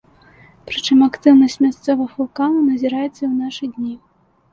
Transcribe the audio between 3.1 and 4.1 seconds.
і ў нашы дні.